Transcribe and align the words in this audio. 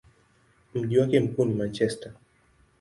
Mji 0.75 0.97
wake 0.99 1.19
mkuu 1.19 1.45
ni 1.45 1.53
Manchester. 1.53 2.11